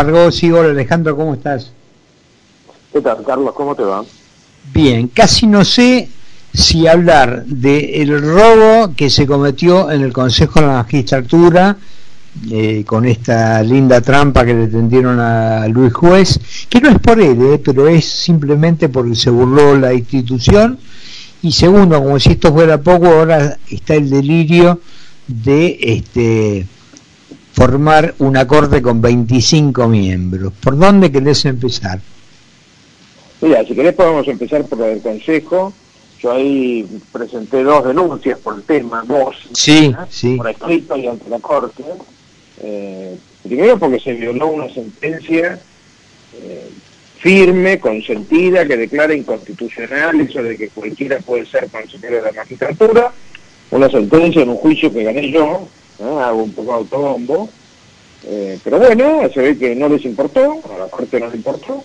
Pargosi, 0.00 0.50
hola 0.50 0.70
Alejandro, 0.70 1.14
¿cómo 1.14 1.34
estás? 1.34 1.72
¿Qué 2.90 3.02
tal, 3.02 3.22
Carlos? 3.22 3.52
¿Cómo 3.54 3.74
te 3.74 3.82
va? 3.82 4.02
Bien, 4.72 5.08
casi 5.08 5.46
no 5.46 5.62
sé 5.62 6.08
si 6.54 6.86
hablar 6.86 7.44
del 7.44 8.18
robo 8.22 8.94
que 8.96 9.10
se 9.10 9.26
cometió 9.26 9.90
en 9.90 10.00
el 10.00 10.10
Consejo 10.10 10.60
de 10.60 10.66
la 10.68 10.72
Magistratura, 10.72 11.76
eh, 12.50 12.82
con 12.86 13.04
esta 13.04 13.62
linda 13.62 14.00
trampa 14.00 14.46
que 14.46 14.54
le 14.54 14.68
tendieron 14.68 15.20
a 15.20 15.68
Luis 15.68 15.92
Juez, 15.92 16.40
que 16.70 16.80
no 16.80 16.88
es 16.88 16.98
por 16.98 17.20
él, 17.20 17.38
eh, 17.42 17.60
pero 17.62 17.86
es 17.86 18.06
simplemente 18.06 18.88
porque 18.88 19.14
se 19.14 19.28
burló 19.28 19.76
la 19.76 19.92
institución. 19.92 20.78
Y 21.42 21.52
segundo, 21.52 22.02
como 22.02 22.18
si 22.18 22.30
esto 22.30 22.54
fuera 22.54 22.80
poco, 22.80 23.06
ahora 23.06 23.58
está 23.68 23.96
el 23.96 24.08
delirio 24.08 24.80
de 25.26 25.78
este 25.78 26.66
formar 27.52 28.14
una 28.18 28.46
corte 28.46 28.80
con 28.80 29.00
25 29.00 29.88
miembros. 29.88 30.52
¿Por 30.62 30.78
dónde 30.78 31.10
querés 31.10 31.44
empezar? 31.44 32.00
Mira, 33.40 33.64
si 33.64 33.74
querés 33.74 33.94
podemos 33.94 34.26
empezar 34.28 34.64
por 34.64 34.82
el 34.82 35.00
Consejo. 35.00 35.72
Yo 36.20 36.32
ahí 36.32 36.86
presenté 37.12 37.62
dos 37.62 37.82
denuncias 37.86 38.38
por 38.40 38.56
el 38.56 38.62
tema, 38.62 39.02
dos, 39.06 39.36
sí, 39.54 39.94
sí. 40.10 40.36
por 40.36 40.50
escrito 40.50 40.94
y 40.98 41.06
ante 41.06 41.30
la 41.30 41.38
Corte. 41.38 41.82
Eh, 42.62 43.16
primero 43.42 43.78
porque 43.78 44.00
se 44.00 44.12
violó 44.12 44.48
una 44.48 44.68
sentencia 44.68 45.58
eh, 46.34 46.70
firme, 47.20 47.80
consentida, 47.80 48.66
que 48.66 48.76
declara 48.76 49.14
inconstitucional 49.14 50.20
eso 50.20 50.42
de 50.42 50.56
que 50.56 50.68
cualquiera 50.68 51.18
puede 51.20 51.46
ser 51.46 51.68
consejero 51.68 52.16
de 52.16 52.22
la 52.22 52.32
magistratura, 52.32 53.12
una 53.70 53.90
sentencia 53.90 54.42
en 54.42 54.50
un 54.50 54.56
juicio 54.56 54.92
que 54.92 55.04
gané 55.04 55.30
yo, 55.30 55.68
hago 56.00 56.42
un 56.42 56.52
poco 56.52 56.72
autobombo, 56.72 57.48
eh, 58.24 58.58
pero 58.62 58.78
bueno, 58.78 59.28
se 59.32 59.40
ve 59.40 59.58
que 59.58 59.74
no 59.74 59.88
les 59.88 60.04
importó, 60.04 60.60
a 60.74 60.78
la 60.78 60.88
Corte 60.88 61.20
no 61.20 61.26
les 61.26 61.36
importó, 61.36 61.84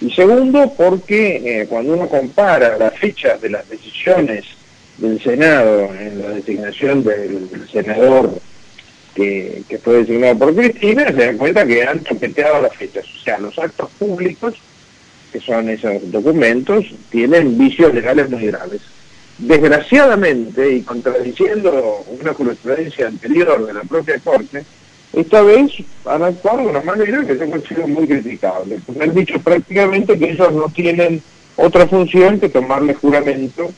y 0.00 0.10
segundo, 0.10 0.72
porque 0.76 1.36
eh, 1.44 1.66
cuando 1.68 1.94
uno 1.94 2.08
compara 2.08 2.76
las 2.76 2.98
fechas 2.98 3.40
de 3.40 3.50
las 3.50 3.68
decisiones 3.68 4.44
del 4.98 5.22
Senado 5.22 5.94
en 5.94 6.20
la 6.20 6.30
designación 6.30 7.04
del, 7.04 7.48
senador 7.70 8.32
que, 9.14 9.62
fue 9.82 9.98
designado 9.98 10.38
por 10.38 10.54
Cristina, 10.54 11.06
se 11.06 11.12
da 11.12 11.38
cuenta 11.38 11.66
que 11.66 11.84
han 11.84 12.00
toqueteado 12.00 12.62
las 12.62 12.74
fechas. 12.74 13.04
O 13.04 13.22
sea, 13.22 13.38
los 13.38 13.58
actos 13.58 13.90
públicos, 13.98 14.54
que 15.32 15.40
son 15.40 15.68
esos 15.68 16.10
documentos, 16.10 16.84
tienen 17.10 17.56
vicios 17.56 17.94
legales 17.94 18.28
muy 18.28 18.46
graves. 18.46 18.80
Desgraciadamente, 19.42 20.72
y 20.72 20.82
contradiciendo 20.82 22.04
una 22.20 22.32
jurisprudencia 22.32 23.08
anterior 23.08 23.66
de 23.66 23.74
la 23.74 23.82
propia 23.82 24.16
Corte, 24.20 24.64
esta 25.12 25.42
vez 25.42 25.72
han 26.04 26.22
actuado 26.22 26.58
de 26.58 26.66
una 26.66 26.82
manera 26.82 27.26
que 27.26 27.36
se 27.36 27.42
ha 27.42 27.50
considerado 27.50 27.88
muy 27.88 28.06
criticable, 28.06 28.78
porque 28.86 29.02
han 29.02 29.12
dicho 29.12 29.40
prácticamente 29.40 30.16
que 30.16 30.30
ellos 30.30 30.52
no 30.52 30.68
tienen 30.68 31.20
otra 31.56 31.88
función 31.88 32.38
que 32.38 32.50
tomarle 32.50 32.94
juramento 32.94 33.68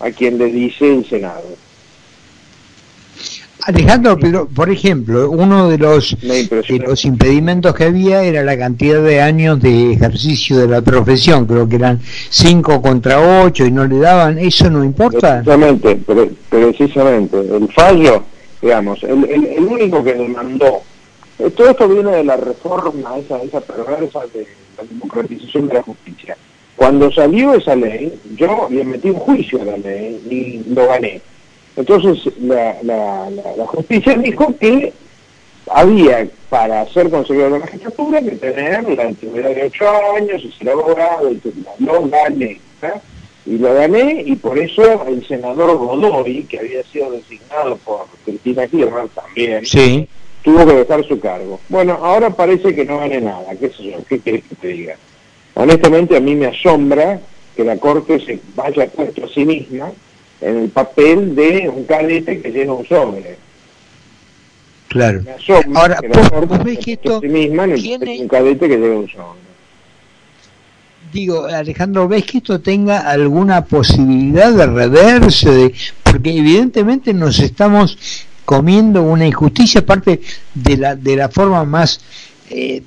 a 0.00 0.10
quien 0.10 0.38
le 0.38 0.46
dice 0.46 0.92
el 0.92 1.08
Senado. 1.08 1.56
Alejandro, 3.66 4.18
pero 4.18 4.46
por 4.46 4.70
ejemplo, 4.70 5.30
uno 5.30 5.68
de 5.68 5.78
los, 5.78 6.16
de 6.20 6.82
los 6.86 7.04
impedimentos 7.04 7.74
que 7.74 7.84
había 7.84 8.22
era 8.22 8.42
la 8.42 8.58
cantidad 8.58 9.02
de 9.02 9.20
años 9.20 9.60
de 9.60 9.92
ejercicio 9.92 10.58
de 10.58 10.68
la 10.68 10.82
profesión, 10.82 11.46
creo 11.46 11.68
que 11.68 11.76
eran 11.76 12.00
cinco 12.30 12.82
contra 12.82 13.44
ocho 13.44 13.64
y 13.64 13.70
no 13.70 13.86
le 13.86 13.98
daban, 13.98 14.38
¿eso 14.38 14.68
no 14.68 14.82
importa? 14.82 15.42
Precisamente, 15.42 16.00
precisamente, 16.50 17.38
el 17.38 17.68
fallo 17.72 18.24
digamos, 18.62 19.02
el, 19.02 19.24
el, 19.24 19.64
único 19.64 20.02
que 20.04 20.14
demandó, 20.14 20.82
eh, 21.40 21.50
todo 21.50 21.70
esto 21.70 21.88
viene 21.88 22.12
de 22.12 22.24
la 22.24 22.36
reforma, 22.36 23.18
esa, 23.18 23.42
esa 23.42 23.60
perversa 23.60 24.20
de 24.32 24.46
la 24.78 24.84
democratización 24.84 25.66
de 25.66 25.74
la 25.74 25.82
justicia. 25.82 26.36
Cuando 26.76 27.12
salió 27.12 27.54
esa 27.54 27.74
ley, 27.74 28.18
yo 28.36 28.68
le 28.70 28.84
metí 28.84 29.10
un 29.10 29.16
juicio 29.16 29.60
a 29.60 29.64
la 29.64 29.76
ley 29.76 30.20
y 30.30 30.72
lo 30.72 30.86
gané. 30.86 31.20
Entonces 31.76 32.32
la, 32.40 32.76
la, 32.82 33.30
la, 33.30 33.66
justicia 33.66 34.14
dijo 34.14 34.54
que 34.58 34.92
había 35.70 36.28
para 36.50 36.86
ser 36.92 37.08
consejero 37.08 37.44
de 37.44 37.50
la 37.50 37.58
magistratura 37.60 38.20
que 38.20 38.32
tener 38.32 38.88
la 38.96 39.04
antigüedad 39.04 39.54
de 39.54 39.64
ocho 39.64 39.88
años 40.16 40.42
y 40.44 40.52
ser 40.52 40.70
abogado, 40.70 41.32
y 41.32 41.40
lo 41.78 42.08
gané 42.08 42.60
y 43.44 43.58
lo 43.58 43.74
gané 43.74 44.22
y 44.26 44.36
por 44.36 44.58
eso 44.58 45.04
el 45.06 45.26
senador 45.26 45.76
Godoy, 45.76 46.44
que 46.44 46.58
había 46.58 46.82
sido 46.84 47.10
designado 47.10 47.76
por 47.78 48.06
Cristina 48.24 48.66
Kirchner 48.66 49.08
también, 49.08 49.66
sí. 49.66 50.08
tuvo 50.42 50.66
que 50.66 50.74
dejar 50.74 51.04
su 51.06 51.18
cargo. 51.18 51.58
Bueno, 51.68 51.98
ahora 52.02 52.30
parece 52.30 52.74
que 52.74 52.84
no 52.84 52.98
gane 52.98 53.20
nada, 53.20 53.54
qué 53.58 53.70
sé 53.70 53.84
yo, 53.84 53.98
qué 54.08 54.20
querés 54.20 54.44
que 54.44 54.54
te 54.54 54.68
diga. 54.68 54.96
Honestamente 55.54 56.16
a 56.16 56.20
mí 56.20 56.36
me 56.36 56.46
asombra 56.46 57.20
que 57.56 57.64
la 57.64 57.76
Corte 57.76 58.20
se 58.20 58.38
vaya 58.54 58.86
puesto 58.86 59.24
a 59.24 59.28
sí 59.28 59.44
misma 59.44 59.92
en 60.42 60.58
el 60.58 60.68
papel 60.68 61.34
de 61.34 61.68
un 61.68 61.84
cadete 61.84 62.40
que 62.40 62.50
llena 62.50 62.72
un 62.74 62.86
sobre. 62.86 63.36
Claro. 64.88 65.22
Ahora, 65.74 65.98
que 66.00 66.08
Corte 66.08 66.82
se 66.82 66.92
a 67.08 67.20
sí 67.20 67.28
misma 67.28 67.64
en 67.64 68.22
un 68.22 68.28
cadete 68.28 68.68
que 68.68 68.76
llena 68.76 68.98
un 68.98 69.08
sobre 69.08 69.42
digo, 71.12 71.44
Alejandro, 71.44 72.08
¿ves 72.08 72.24
que 72.24 72.38
esto 72.38 72.60
tenga 72.60 73.00
alguna 73.00 73.64
posibilidad 73.64 74.52
de 74.52 74.66
reverse? 74.66 75.50
De, 75.50 75.74
porque 76.02 76.36
evidentemente 76.36 77.12
nos 77.12 77.38
estamos 77.38 77.98
comiendo 78.44 79.02
una 79.02 79.26
injusticia, 79.26 79.82
aparte 79.82 80.20
de 80.54 80.76
la, 80.76 80.96
de 80.96 81.16
la 81.16 81.28
forma 81.28 81.64
más 81.64 82.00
eh, 82.50 82.82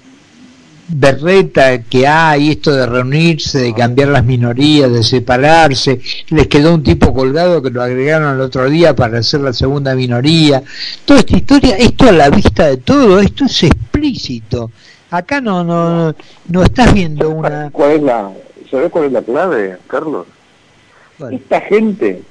berreta 0.88 1.82
que 1.84 2.08
hay, 2.08 2.52
esto 2.52 2.72
de 2.72 2.86
reunirse, 2.86 3.60
de 3.60 3.74
cambiar 3.74 4.10
las 4.10 4.24
minorías, 4.24 4.92
de 4.92 5.04
separarse, 5.04 6.00
les 6.30 6.48
quedó 6.48 6.74
un 6.74 6.84
tipo 6.84 7.14
colgado 7.14 7.62
que 7.62 7.72
lo 7.72 7.82
agregaron 7.82 8.36
el 8.36 8.42
otro 8.42 8.70
día 8.70 8.96
para 8.96 9.20
hacer 9.20 9.42
la 9.42 9.54
segunda 9.54 9.96
minoría, 9.96 10.62
toda 11.06 11.20
esta 11.20 11.38
historia, 11.38 11.78
esto 11.78 12.10
a 12.10 12.12
la 12.12 12.30
vista 12.30 12.68
de 12.68 12.78
todo, 12.78 13.20
esto 13.20 13.46
es 13.46 13.64
explícito. 13.64 14.72
Acá 15.10 15.42
no, 15.42 15.64
no, 15.64 16.14
no 16.50 16.64
estás 16.64 16.94
viendo 16.94 17.30
una... 17.30 17.70
¿Cuál 17.72 17.92
es 17.92 18.04
la, 18.04 18.32
¿Sabes 18.70 18.92
cuál 18.92 19.06
es 19.06 19.12
la 19.12 19.22
clave, 19.22 19.78
Carlos? 19.88 20.28
Esta 21.32 21.62
gente, 21.62 22.22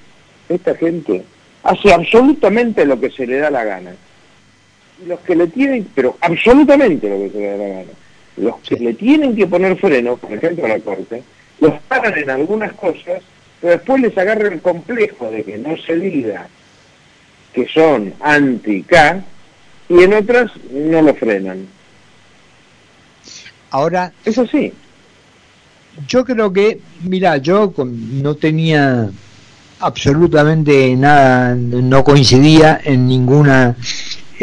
esta 0.48 0.74
gente, 0.74 1.24
hace 1.62 1.92
absolutamente 1.92 2.84
lo 2.84 3.00
que 3.00 3.10
se 3.10 3.26
le 3.26 3.38
da 3.38 3.50
la 3.50 3.64
gana. 3.64 3.94
Los 5.06 5.20
que 5.20 5.34
le 5.34 5.46
tienen, 5.48 5.88
pero 5.94 6.16
absolutamente 6.20 7.08
lo 7.08 7.16
que 7.16 7.30
se 7.30 7.38
le 7.38 7.46
da 7.46 7.56
la 7.56 7.68
gana. 7.68 7.90
Los 8.36 8.56
que 8.60 8.76
le 8.76 8.94
tienen 8.94 9.36
que 9.36 9.46
poner 9.46 9.76
freno, 9.78 10.16
por 10.16 10.32
ejemplo 10.32 10.64
a 10.64 10.68
la 10.68 10.80
Corte, 10.80 11.22
los 11.60 11.74
paran 11.82 12.18
en 12.18 12.30
algunas 12.30 12.72
cosas, 12.72 13.22
pero 13.60 13.74
después 13.74 14.00
les 14.00 14.18
agarra 14.18 14.48
el 14.48 14.60
complejo 14.60 15.30
de 15.30 15.44
que 15.44 15.58
no 15.58 15.76
se 15.76 15.96
diga 15.96 16.48
que 17.52 17.68
son 17.68 18.12
anti-K, 18.20 19.24
y 19.88 20.02
en 20.02 20.14
otras 20.14 20.50
no 20.72 21.02
lo 21.02 21.14
frenan. 21.14 21.66
Ahora, 23.70 24.12
eso 24.24 24.46
sí. 24.46 24.72
Yo 26.08 26.24
creo 26.24 26.52
que, 26.52 26.80
mira, 27.02 27.36
yo 27.36 27.72
no 27.76 28.34
tenía 28.34 29.10
absolutamente 29.80 30.96
nada, 30.96 31.54
no 31.54 32.02
coincidía 32.02 32.80
en 32.82 33.06
ninguna 33.06 33.76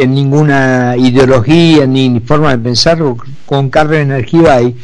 en 0.01 0.13
ninguna 0.13 0.95
ideología 0.97 1.85
ni 1.85 2.19
forma 2.21 2.51
de 2.51 2.63
pensar 2.63 2.99
con 3.45 3.69
Carmen 3.69 4.11
Argibay, 4.11 4.75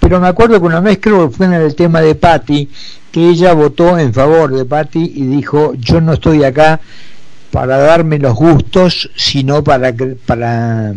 pero 0.00 0.20
me 0.20 0.28
acuerdo 0.28 0.60
que 0.60 0.66
una 0.66 0.80
vez 0.80 0.98
creo 1.00 1.28
que 1.28 1.36
fue 1.36 1.46
en 1.46 1.54
el 1.54 1.74
tema 1.74 2.00
de 2.00 2.14
Patti, 2.14 2.68
que 3.10 3.28
ella 3.28 3.52
votó 3.52 3.98
en 3.98 4.12
favor 4.12 4.54
de 4.54 4.64
Patti 4.64 5.12
y 5.14 5.26
dijo, 5.26 5.74
yo 5.74 6.00
no 6.00 6.14
estoy 6.14 6.44
acá 6.44 6.80
para 7.50 7.76
darme 7.76 8.18
los 8.18 8.34
gustos, 8.34 9.10
sino 9.14 9.62
para, 9.62 9.94
para 10.26 10.94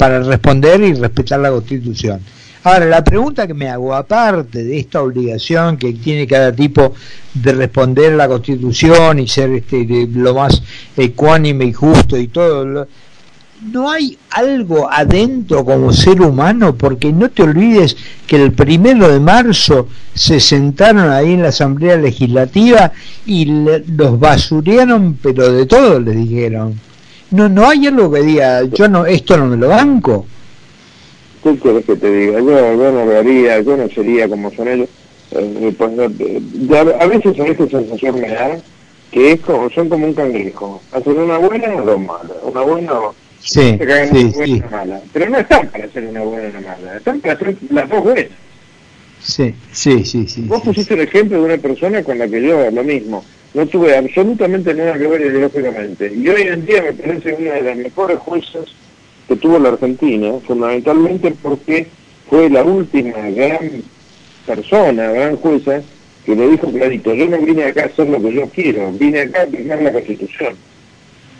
para 0.00 0.20
responder 0.20 0.80
y 0.80 0.94
respetar 0.94 1.40
la 1.40 1.50
Constitución. 1.50 2.22
Ahora, 2.64 2.86
la 2.86 3.04
pregunta 3.04 3.46
que 3.46 3.52
me 3.52 3.68
hago, 3.68 3.94
aparte 3.94 4.64
de 4.64 4.78
esta 4.78 5.02
obligación 5.02 5.76
que 5.76 5.92
tiene 5.92 6.26
cada 6.26 6.54
tipo 6.54 6.94
de 7.34 7.52
responder 7.52 8.14
la 8.14 8.26
Constitución 8.26 9.18
y 9.18 9.28
ser 9.28 9.50
este, 9.50 10.08
lo 10.10 10.32
más 10.32 10.62
ecuánime 10.96 11.66
y 11.66 11.74
justo 11.74 12.16
y 12.16 12.28
todo, 12.28 12.88
¿no 13.62 13.90
hay 13.90 14.16
algo 14.30 14.90
adentro 14.90 15.64
como 15.64 15.92
ser 15.92 16.20
humano? 16.20 16.74
Porque 16.74 17.12
no 17.12 17.30
te 17.30 17.42
olvides 17.42 17.96
que 18.26 18.36
el 18.36 18.52
primero 18.52 19.08
de 19.08 19.20
marzo 19.20 19.88
se 20.14 20.40
sentaron 20.40 21.10
ahí 21.10 21.32
en 21.32 21.42
la 21.42 21.48
Asamblea 21.48 21.96
Legislativa 21.96 22.92
y 23.26 23.44
los 23.46 24.18
basurearon, 24.18 25.18
pero 25.22 25.52
de 25.52 25.66
todo 25.66 26.00
les 26.00 26.16
dijeron 26.16 26.78
no 27.30 27.48
no 27.48 27.68
hay 27.68 27.86
algo 27.86 28.10
que 28.10 28.22
diga 28.22 28.64
yo 28.64 28.88
no 28.88 29.06
esto 29.06 29.36
no 29.36 29.46
me 29.46 29.56
lo 29.56 29.68
banco 29.68 30.26
¿qué 31.42 31.56
quieres 31.56 31.84
que 31.84 31.96
te 31.96 32.10
diga? 32.10 32.40
yo, 32.40 32.50
yo 32.50 32.92
no 32.92 33.06
lo 33.06 33.18
haría 33.18 33.60
yo 33.60 33.76
no 33.76 33.88
sería 33.88 34.28
como 34.28 34.50
son 34.52 34.68
ellos 34.68 34.88
eh, 35.32 35.74
pues, 35.76 35.92
a 35.98 37.06
veces 37.06 37.38
a 37.38 37.44
veces 37.44 37.70
sensación 37.70 38.20
me 38.20 38.28
da 38.28 38.58
que 39.12 39.32
es 39.32 39.40
como, 39.40 39.70
son 39.70 39.88
como 39.88 40.06
un 40.06 40.14
cangrejo 40.14 40.80
hacen 40.92 41.18
una 41.18 41.38
buena 41.38 41.74
o 41.76 41.82
dos 41.82 42.00
malas 42.00 42.36
una 42.42 42.60
buena 42.62 42.92
Sí, 43.42 43.60
sí, 43.60 43.78
una 43.80 44.04
buena 44.06 44.18
y 44.18 44.32
sí. 44.32 44.52
una 44.52 44.70
mala. 44.70 45.00
Pero 45.12 45.30
no 45.30 45.38
están 45.38 45.68
para 45.68 45.84
hacer 45.84 46.04
una 46.04 46.20
buena 46.20 46.48
y 46.48 46.50
una 46.50 46.60
mala, 46.60 46.96
están 46.96 47.20
para 47.20 47.34
hacer 47.34 47.56
las 47.70 47.88
dos 47.88 48.04
buenas. 48.04 48.30
Sí, 49.22 49.54
sí, 49.72 50.04
sí, 50.04 50.26
sí. 50.28 50.42
Vos 50.42 50.62
pusiste 50.62 50.94
el 50.94 51.00
ejemplo 51.00 51.38
de 51.38 51.44
una 51.44 51.58
persona 51.58 52.02
con 52.02 52.18
la 52.18 52.26
que 52.26 52.42
yo, 52.42 52.70
lo 52.70 52.82
mismo, 52.82 53.24
no 53.52 53.66
tuve 53.66 53.96
absolutamente 53.96 54.74
nada 54.74 54.98
que 54.98 55.06
ver 55.06 55.20
ideológicamente. 55.20 56.12
Y 56.14 56.28
hoy 56.28 56.42
en 56.42 56.64
día 56.64 56.82
me 56.82 56.92
parece 56.92 57.34
una 57.34 57.52
de 57.52 57.62
las 57.62 57.76
mejores 57.76 58.18
juezas 58.18 58.64
que 59.28 59.36
tuvo 59.36 59.58
la 59.58 59.70
Argentina, 59.70 60.32
fundamentalmente 60.46 61.32
porque 61.42 61.86
fue 62.28 62.48
la 62.48 62.62
última 62.62 63.18
gran 63.30 63.82
persona, 64.46 65.10
gran 65.10 65.36
jueza, 65.36 65.82
que 66.24 66.36
le 66.36 66.48
dijo 66.48 66.70
clarito, 66.70 67.14
yo 67.14 67.26
no 67.26 67.38
vine 67.38 67.64
acá 67.64 67.82
a 67.82 67.86
hacer 67.86 68.08
lo 68.08 68.22
que 68.22 68.32
yo 68.32 68.48
quiero, 68.48 68.92
vine 68.92 69.20
acá 69.20 69.40
a 69.40 69.44
aplicar 69.44 69.82
la 69.82 69.92
Constitución. 69.92 70.54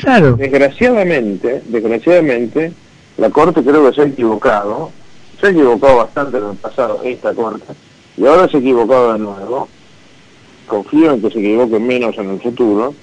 Claro, 0.01 0.37
Desgraciadamente, 0.37 1.63
desgraciadamente, 1.67 2.73
la 3.19 3.29
Corte 3.29 3.63
creo 3.63 3.89
que 3.89 3.95
se 3.95 4.01
ha 4.01 4.07
equivocado, 4.07 4.91
se 5.39 5.47
ha 5.47 5.51
equivocado 5.51 5.99
bastante 5.99 6.39
en 6.39 6.51
el 6.51 6.57
pasado 6.57 7.03
esta 7.05 7.35
Corte, 7.35 7.75
y 8.17 8.25
ahora 8.25 8.49
se 8.49 8.57
ha 8.57 8.61
equivocado 8.61 9.13
de 9.13 9.19
nuevo. 9.19 9.69
Confío 10.67 11.13
en 11.13 11.21
que 11.21 11.31
se 11.31 11.39
equivoque 11.41 11.79
menos 11.79 12.17
en 12.17 12.31
el 12.31 12.41
futuro, 12.41 12.95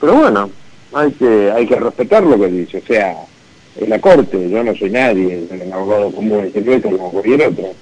pero 0.00 0.14
bueno, 0.14 0.50
hay 0.92 1.12
que, 1.12 1.50
hay 1.50 1.66
que 1.66 1.76
respetar 1.76 2.24
lo 2.24 2.38
que 2.38 2.48
dice, 2.48 2.78
o 2.78 2.86
sea, 2.86 3.16
es 3.80 3.88
la 3.88 3.98
Corte, 3.98 4.50
yo 4.50 4.62
no 4.62 4.74
soy 4.74 4.90
nadie, 4.90 5.46
un 5.50 5.72
abogado 5.72 6.10
común 6.10 6.46
y 6.46 6.52
secreto 6.52 6.90
como 6.90 7.10
cualquier 7.10 7.48
otro, 7.48 7.72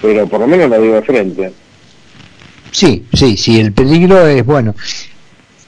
pero 0.00 0.26
por 0.28 0.40
lo 0.40 0.46
menos 0.46 0.70
la 0.70 0.78
digo 0.78 0.94
de 0.94 1.02
frente. 1.02 1.52
sí, 2.70 3.04
sí, 3.12 3.36
sí, 3.36 3.58
el 3.58 3.72
peligro 3.72 4.24
es 4.26 4.46
bueno. 4.46 4.72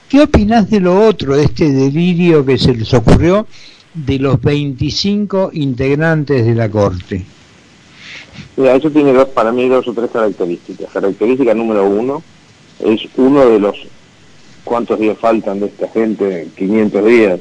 ¿Qué 0.09 0.21
opinás 0.21 0.71
de 0.71 0.81
lo 0.81 1.06
otro, 1.06 1.37
de 1.37 1.45
este 1.45 1.71
delirio 1.71 2.45
que 2.45 2.59
se 2.59 2.75
les 2.75 2.93
ocurrió 2.95 3.47
de 3.95 4.19
los 4.19 4.41
25 4.41 5.51
integrantes 5.55 6.45
de 6.45 6.55
la 6.55 6.69
Corte? 6.69 7.25
Mira, 8.56 8.77
eso 8.77 8.91
tiene 8.91 9.12
dos, 9.12 9.29
para 9.29 9.51
mí 9.53 9.69
dos 9.69 9.87
o 9.89 9.93
tres 9.93 10.11
características. 10.12 10.91
Característica 10.93 11.55
número 11.55 11.87
uno 11.89 12.23
es 12.85 13.01
uno 13.17 13.49
de 13.49 13.59
los 13.59 13.77
cuántos 14.65 14.99
días 14.99 15.19
faltan 15.19 15.61
de 15.61 15.67
esta 15.67 15.89
gente, 15.89 16.49
500 16.56 17.05
días. 17.06 17.41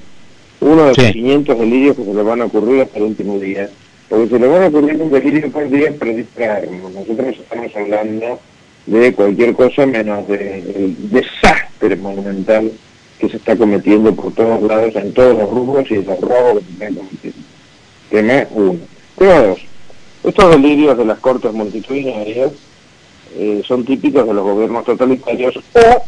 Uno 0.62 0.84
de 0.84 0.88
los 0.90 0.98
Sí. 0.98 1.12
500 1.14 1.60
delirios 1.60 1.96
que 1.98 2.06
se 2.06 2.14
le 2.14 2.24
van 2.24 2.42
a 2.42 2.46
ocurrir 2.46 2.82
hasta 2.82 2.98
el 2.98 3.04
último 3.06 3.40
día. 3.40 3.70
Porque 4.10 4.30
se 4.30 4.40
le 4.40 4.48
van 4.48 4.64
a 4.64 4.68
ocurrir 4.68 5.02
un 5.02 5.12
delirio 5.12 5.52
por 5.52 5.70
día 5.70 5.94
para 5.98 6.12
distraernos. 6.12 6.92
Nosotros 6.94 7.28
estamos 7.38 7.76
hablando 7.76 8.40
de 8.86 9.14
cualquier 9.14 9.54
cosa 9.54 9.86
menos 9.86 10.28
del 10.28 10.96
desastre 11.10 11.96
monumental 11.96 12.72
que 13.20 13.30
se 13.30 13.38
está 13.38 13.56
cometiendo 13.56 14.14
por 14.14 14.34
todos 14.34 14.62
lados, 14.64 14.96
en 14.96 15.14
todos 15.14 15.38
los 15.38 15.50
rubros 15.50 15.90
y 15.90 15.96
de 15.96 16.04
los 16.04 16.20
robos 16.20 16.60
que 16.60 16.66
se 16.66 16.72
están 16.74 16.96
cometiendo. 16.96 17.40
Tema 18.10 18.48
uno. 18.52 18.80
Tema 19.18 19.40
dos. 19.42 19.60
Estos 20.24 20.52
delirios 20.52 20.98
de 20.98 21.06
las 21.06 21.20
cortes 21.20 21.54
multitudinarias 21.54 22.52
eh, 23.36 23.62
son 23.66 23.86
típicos 23.86 24.28
de 24.28 24.34
los 24.34 24.44
gobiernos 24.44 24.86
totalitarios 24.86 25.58
o 25.58 26.04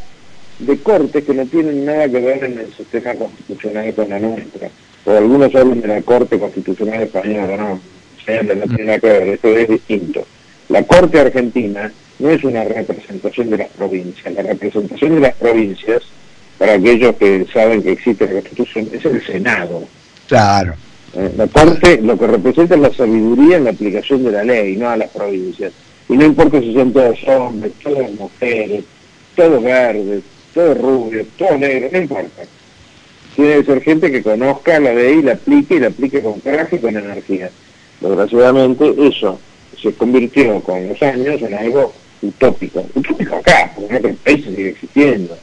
de 0.59 0.77
cortes 0.79 1.23
que 1.23 1.33
no 1.33 1.45
tienen 1.45 1.85
nada 1.85 2.07
que 2.07 2.19
ver 2.19 2.43
en 2.43 2.59
el 2.59 2.73
sistema 2.73 3.13
constitucional 3.15 3.93
con 3.93 4.09
la 4.09 4.19
nuestra. 4.19 4.69
O 5.05 5.11
algunos 5.11 5.53
hablan 5.53 5.81
de 5.81 5.87
la 5.87 6.01
Corte 6.01 6.39
Constitucional 6.39 7.03
Española, 7.03 7.57
no, 7.57 7.79
no 8.55 8.67
tiene 8.67 8.83
nada 8.85 8.99
que 8.99 9.07
ver, 9.07 9.27
esto 9.29 9.47
es 9.49 9.69
distinto. 9.69 10.25
La 10.69 10.83
Corte 10.83 11.19
Argentina 11.19 11.91
no 12.19 12.29
es 12.29 12.43
una 12.43 12.63
representación 12.63 13.49
de 13.49 13.57
las 13.57 13.69
provincias, 13.69 14.33
la 14.33 14.43
representación 14.43 15.15
de 15.15 15.21
las 15.21 15.35
provincias, 15.35 16.03
para 16.57 16.73
aquellos 16.73 17.15
que 17.15 17.45
saben 17.53 17.83
que 17.83 17.91
existe 17.91 18.25
la 18.25 18.33
Constitución, 18.33 18.89
es 18.93 19.05
el 19.05 19.25
Senado. 19.25 19.83
Claro, 20.27 20.73
Eh, 21.17 21.31
La 21.37 21.47
Corte 21.47 22.01
lo 22.01 22.17
que 22.17 22.27
representa 22.27 22.75
es 22.75 22.81
la 22.81 22.93
sabiduría 22.93 23.55
en 23.57 23.63
la 23.63 23.69
aplicación 23.69 24.23
de 24.25 24.31
la 24.31 24.43
ley, 24.43 24.75
no 24.75 24.89
a 24.89 24.97
las 24.97 25.09
provincias. 25.11 25.71
Y 26.09 26.13
no 26.17 26.25
importa 26.25 26.59
si 26.59 26.73
son 26.73 26.91
todos 26.91 27.17
hombres, 27.27 27.71
todas 27.81 28.11
mujeres, 28.11 28.83
todos 29.35 29.63
verdes, 29.63 30.23
todos 30.53 30.77
rubios, 30.77 31.25
todos 31.37 31.57
negros, 31.57 31.91
no 31.93 31.99
importa. 31.99 32.43
Tiene 33.35 33.55
que 33.55 33.63
ser 33.63 33.81
gente 33.81 34.11
que 34.11 34.23
conozca 34.23 34.79
la 34.79 34.93
ley, 34.93 35.21
la 35.21 35.33
aplique 35.33 35.75
y 35.75 35.79
la 35.79 35.87
aplique 35.87 36.21
con 36.21 36.39
coraje 36.41 36.75
y 36.75 36.79
con 36.79 36.97
energía. 36.97 37.49
Desgraciadamente 38.01 38.93
eso 39.07 39.39
se 39.81 39.93
convirtió 39.93 40.59
con 40.61 40.87
los 40.87 41.01
años 41.01 41.41
en 41.41 41.53
algo 41.53 41.93
utópico. 42.21 42.85
Utópico 42.93 43.35
acá, 43.35 43.71
porque 43.75 43.95
otros 43.95 44.15
países 44.23 44.55
sigue 44.55 44.69
existiendo. 44.69 45.37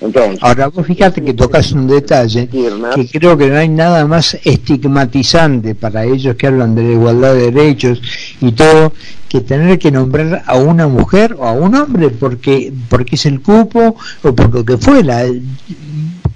Entonces, 0.00 0.40
Ahora 0.42 0.66
vos 0.66 0.84
fíjate 0.84 1.22
que 1.22 1.32
tocas 1.32 1.70
un 1.72 1.86
detalle 1.86 2.48
que 2.48 3.08
creo 3.08 3.36
que 3.38 3.48
no 3.48 3.56
hay 3.56 3.68
nada 3.68 4.04
más 4.04 4.36
estigmatizante 4.44 5.76
para 5.76 6.04
ellos 6.04 6.34
que 6.34 6.48
hablan 6.48 6.74
de 6.74 6.82
la 6.82 6.90
igualdad 6.90 7.34
de 7.34 7.52
derechos 7.52 8.02
y 8.40 8.50
todo 8.50 8.92
que 9.28 9.40
tener 9.42 9.78
que 9.78 9.92
nombrar 9.92 10.42
a 10.44 10.58
una 10.58 10.88
mujer 10.88 11.36
o 11.38 11.46
a 11.46 11.52
un 11.52 11.76
hombre 11.76 12.10
porque 12.10 12.72
porque 12.88 13.14
es 13.14 13.26
el 13.26 13.40
cupo 13.40 13.96
o 14.22 14.34
por 14.34 14.52
lo 14.52 14.64
que 14.64 14.76
fuera. 14.76 15.22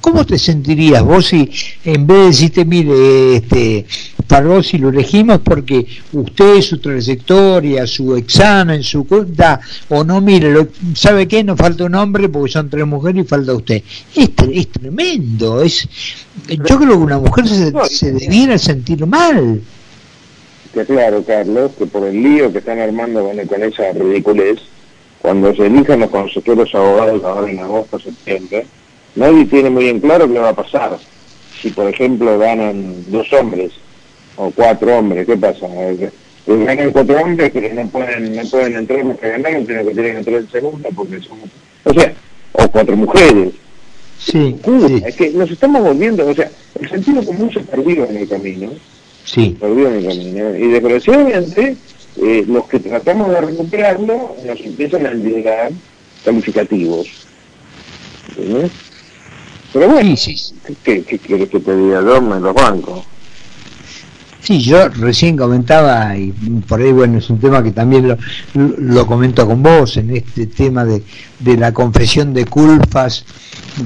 ¿Cómo 0.07 0.25
te 0.25 0.39
sentirías 0.39 1.03
vos 1.03 1.27
si 1.27 1.51
en 1.85 2.07
vez 2.07 2.17
de 2.17 2.27
decirte, 2.27 2.65
mire, 2.65 3.39
este, 3.39 3.85
para 4.29 4.47
vos 4.47 4.69
si 4.69 4.79
lo 4.79 4.91
elegimos 4.91 5.41
porque 5.41 5.85
usted, 6.13 6.61
su 6.61 6.79
trayectoria, 6.79 7.89
su 7.89 8.15
examen, 8.15 8.85
su 8.85 9.05
da 9.27 9.61
o 9.89 10.05
no, 10.05 10.21
mire, 10.21 10.53
lo, 10.53 10.69
¿sabe 10.95 11.27
qué? 11.27 11.43
Nos 11.43 11.59
falta 11.59 11.83
un 11.83 11.97
hombre 11.97 12.29
porque 12.29 12.53
son 12.53 12.71
tres 12.71 12.87
mujeres 12.87 13.25
y 13.25 13.27
falta 13.27 13.53
usted. 13.53 13.83
Es, 14.15 14.31
es 14.53 14.69
tremendo. 14.69 15.61
es 15.61 15.89
Yo 16.47 16.79
creo 16.79 16.91
que 16.91 16.95
una 16.95 17.19
mujer 17.19 17.49
se, 17.49 17.73
se 17.89 18.13
debiera 18.13 18.57
sentir 18.59 19.05
mal. 19.07 19.61
que 20.73 20.85
claro, 20.85 21.25
Carlos, 21.25 21.73
que 21.77 21.87
por 21.87 22.07
el 22.07 22.23
lío 22.23 22.53
que 22.53 22.59
están 22.59 22.79
armando 22.79 23.25
con, 23.25 23.45
con 23.45 23.63
esa 23.65 23.91
ridiculez, 23.91 24.61
cuando 25.21 25.53
se 25.53 25.67
elijan 25.67 25.99
los 25.99 26.11
consejeros 26.11 26.73
abogados 26.77 27.25
ahora 27.25 27.51
en 27.51 27.59
agosto, 27.59 27.99
septiembre, 27.99 28.67
nadie 29.17 29.45
tiene 29.47 29.71
muy 29.71 29.89
en 29.89 30.01
claro 30.01 30.31
qué 30.31 30.39
va 30.39 30.51
a 30.51 30.57
pasar. 30.57 30.99
Si, 31.61 31.71
por 31.71 31.89
ejemplo, 31.89 32.39
ganan 32.39 33.05
dos 33.09 33.33
hombres 33.33 33.73
o 34.37 34.51
cuatro 34.51 34.99
hombres, 34.99 35.27
¿qué 35.27 35.37
pasa? 35.37 35.67
Eh, 35.67 36.11
eh, 36.47 36.65
ganan 36.65 36.93
cuatro 36.93 37.21
hombres, 37.21 37.51
pero 37.53 37.75
no 37.75 37.89
pueden 37.89 38.37
no 38.37 38.43
pueden 38.45 38.77
entrar 38.77 39.05
los 39.05 39.19
que 39.19 39.31
ganaron, 39.31 39.67
sino 39.67 39.85
que 39.85 39.95
tienen 39.95 40.13
que 40.13 40.19
entrar 40.19 40.37
en 40.37 40.51
segunda 40.51 40.89
porque 40.95 41.21
son... 41.21 41.39
O 41.85 41.93
sea, 41.93 42.15
o 42.53 42.69
cuatro 42.69 42.97
mujeres. 42.97 43.53
Sí, 44.19 44.57
sí, 44.65 45.03
Es 45.05 45.17
que 45.17 45.31
nos 45.31 45.51
estamos 45.51 45.83
volviendo, 45.83 46.27
o 46.27 46.35
sea, 46.35 46.51
el 46.81 46.89
sentido 46.89 47.25
común 47.25 47.53
se 47.53 47.61
perdió 47.61 48.07
en 48.07 48.17
el 48.17 48.29
camino 48.29 48.71
sí. 49.27 49.57
perdió 49.61 49.89
en 49.89 49.95
el 49.97 50.07
camino. 50.07 50.57
Y 50.57 50.69
desgraciadamente, 50.69 51.77
eh, 52.23 52.45
los 52.49 52.67
que 52.69 52.79
tratamos 52.81 53.29
de 53.31 53.41
recuperarlo 53.43 54.37
nos 54.47 54.61
empiezan 54.61 55.07
a 55.07 55.11
entregar 55.11 55.71
calificativos. 56.25 57.27
Pero 59.77 59.91
bueno, 59.91 60.17
Sí, 60.17 60.35
sí, 60.39 60.55
¿qué, 60.83 61.03
qué 61.03 61.19
quieres 61.19 61.51
que 61.51 61.61
te 61.61 61.77
diga? 61.77 62.01
Yo 62.01 62.23
me 62.23 62.41
los 62.41 62.55
banco. 62.55 63.05
Sí, 64.41 64.63
yo 64.63 64.89
recién 64.89 65.37
comentaba, 65.37 66.17
y 66.17 66.33
por 66.67 66.81
ahí, 66.81 66.93
bueno, 66.93 67.19
es 67.19 67.29
un 67.29 67.39
tema 67.39 67.63
que 67.63 67.73
también 67.73 68.09
lo, 68.09 68.17
lo 68.55 69.07
comento 69.07 69.47
con 69.47 69.63
vos, 69.63 69.99
en 69.99 70.17
este 70.17 70.47
tema 70.47 70.87
de, 70.87 71.03
de 71.41 71.57
la 71.59 71.73
confesión 71.73 72.33
de 72.33 72.47
culpas, 72.47 73.27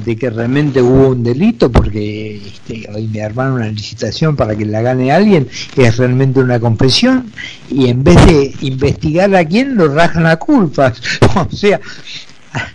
de 0.04 0.14
que 0.14 0.30
realmente 0.30 0.80
hubo 0.80 1.09
un 1.09 1.25
delito, 1.25 1.73
porque 1.73 2.37
este, 2.37 2.88
hoy 2.94 3.09
me 3.09 3.25
armaron 3.25 3.54
una 3.54 3.66
licitación 3.66 4.37
para 4.37 4.54
que 4.54 4.66
la 4.66 4.82
gane 4.82 5.11
alguien, 5.11 5.49
es 5.76 5.97
realmente 5.97 6.38
una 6.38 6.61
confesión, 6.61 7.32
y 7.68 7.88
en 7.88 8.04
vez 8.04 8.25
de 8.26 8.54
investigar 8.61 9.35
a 9.35 9.44
quién, 9.44 9.75
lo 9.75 9.88
rajan 9.88 10.26
a 10.26 10.37
culpas. 10.37 11.02
O 11.35 11.50
sea, 11.50 11.80